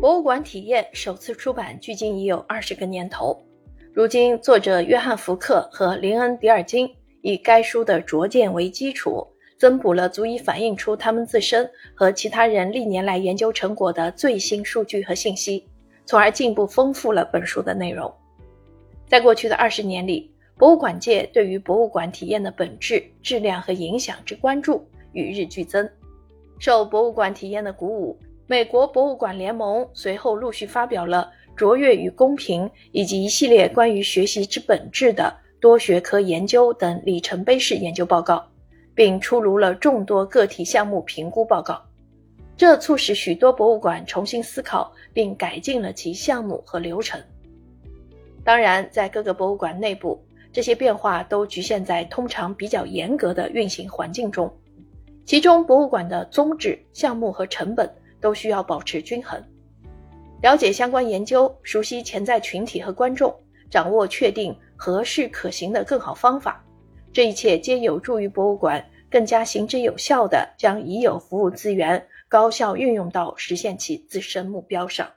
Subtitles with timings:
[0.00, 3.38] 博物馆体验首次出版距今已有二十个年头，
[3.92, 9.26] 如今作者约翰·福克和林恩·迪尔金以该书的拙见为基础，
[9.58, 15.68] 增补了足以反映出他们自身和其他人历年来研究成果的最新数据和信息，
[16.06, 18.10] 从而进一步丰富了本书的内容。
[19.06, 24.82] 在过去的二十年里，博物馆界对于博物馆体验的本质、质量和影响之关注
[25.12, 25.86] 与日俱增。
[26.58, 28.18] 受博物馆体验的鼓舞。
[28.50, 38.44] 美国博物馆联盟随后陆续发表了《卓越与公平》以及一系列关于学习之本质的多学科研究等里程碑式研究报告，
[38.92, 41.80] 并出炉了众多个体项目评估报告。
[42.56, 47.22] 这促使许多博物馆重新思考并改进了其项目和流程。
[48.42, 50.20] 当然，在各个博物馆内部，
[50.52, 54.52] 这些变化都局限在通常比较严格的运行环境中，
[55.24, 57.88] 其中博物馆的宗旨、项目和成本。
[58.20, 59.42] 都需要保持均衡，
[60.42, 63.34] 了解相关研究，熟悉潜在群体和观众，
[63.70, 66.64] 掌握确定合适可行的更好方法，
[67.12, 75.08] 这一切皆有助于博物馆更加行之有效地将已有服务资源高效运用到实现其自身目标上。